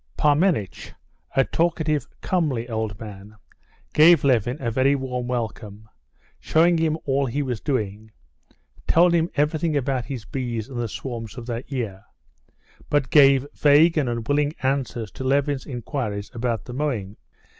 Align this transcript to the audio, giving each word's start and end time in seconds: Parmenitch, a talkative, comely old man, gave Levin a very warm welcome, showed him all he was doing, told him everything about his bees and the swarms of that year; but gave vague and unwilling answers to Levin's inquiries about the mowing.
Parmenitch, 0.17 0.93
a 1.35 1.43
talkative, 1.45 2.07
comely 2.21 2.67
old 2.67 2.99
man, 2.99 3.35
gave 3.93 4.23
Levin 4.23 4.57
a 4.59 4.71
very 4.71 4.95
warm 4.95 5.27
welcome, 5.27 5.87
showed 6.39 6.79
him 6.79 6.97
all 7.05 7.27
he 7.27 7.43
was 7.43 7.61
doing, 7.61 8.09
told 8.87 9.13
him 9.13 9.29
everything 9.35 9.77
about 9.77 10.05
his 10.05 10.25
bees 10.25 10.67
and 10.67 10.79
the 10.79 10.87
swarms 10.87 11.37
of 11.37 11.45
that 11.45 11.71
year; 11.71 12.03
but 12.89 13.11
gave 13.11 13.45
vague 13.53 13.95
and 13.95 14.09
unwilling 14.09 14.53
answers 14.63 15.11
to 15.11 15.23
Levin's 15.23 15.67
inquiries 15.67 16.31
about 16.33 16.65
the 16.65 16.73
mowing. 16.73 17.15